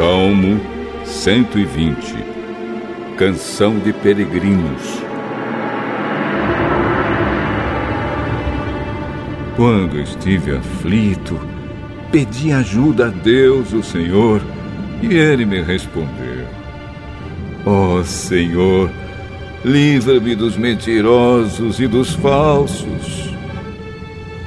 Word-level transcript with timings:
Salmo 0.00 0.58
120 1.04 2.14
Canção 3.18 3.78
de 3.78 3.92
Peregrinos. 3.92 4.98
Quando 9.56 10.00
estive 10.00 10.56
aflito, 10.56 11.38
pedi 12.10 12.50
ajuda 12.50 13.08
a 13.08 13.10
Deus, 13.10 13.74
o 13.74 13.82
Senhor, 13.82 14.40
e 15.02 15.14
ele 15.18 15.44
me 15.44 15.60
respondeu: 15.60 16.46
Ó 17.66 17.96
oh, 17.98 18.02
Senhor, 18.02 18.90
livra-me 19.62 20.34
dos 20.34 20.56
mentirosos 20.56 21.78
e 21.78 21.86
dos 21.86 22.14
falsos. 22.14 23.34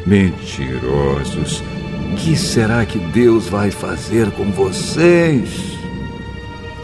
Mentirosos 0.03 1.61
que 2.13 2.35
será 2.35 2.85
que 2.85 2.99
Deus 2.99 3.47
vai 3.47 3.71
fazer 3.71 4.31
com 4.31 4.51
vocês? 4.51 5.77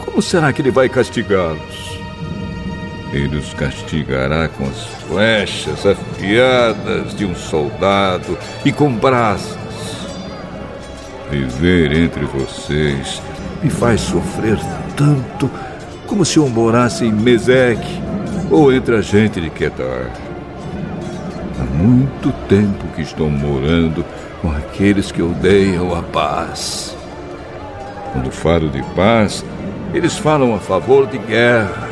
Como 0.04 0.20
será 0.20 0.52
que 0.52 0.62
Ele 0.62 0.70
vai 0.70 0.88
castigá-los? 0.88 1.98
Ele 3.12 3.38
os 3.38 3.52
castigará 3.54 4.48
com 4.48 4.64
as 4.66 4.84
flechas 5.08 5.84
afiadas 5.84 7.14
de 7.14 7.24
um 7.24 7.34
soldado 7.34 8.38
e 8.64 8.70
com 8.70 8.92
brasas. 8.92 9.58
Viver 11.30 11.92
entre 11.92 12.24
vocês 12.24 13.20
me 13.62 13.70
faz 13.70 14.00
sofrer 14.00 14.58
tanto 14.96 15.50
como 16.06 16.24
se 16.24 16.38
eu 16.38 16.48
morasse 16.48 17.04
em 17.04 17.12
Meseque 17.12 18.00
ou 18.50 18.72
entre 18.72 18.96
a 18.96 19.00
gente 19.00 19.40
de 19.40 19.50
Kedar. 19.50 20.10
Há 21.58 21.64
muito 21.64 22.32
tempo 22.48 22.86
que 22.94 23.02
estou 23.02 23.30
morando 23.30 24.04
com 24.40 24.50
aqueles 24.50 25.12
que 25.12 25.22
odeiam 25.22 25.94
a 25.94 26.02
paz. 26.02 26.96
Quando 28.12 28.30
falo 28.30 28.68
de 28.68 28.82
paz, 28.94 29.44
eles 29.92 30.16
falam 30.16 30.54
a 30.54 30.58
favor 30.58 31.06
de 31.06 31.18
guerra. 31.18 31.89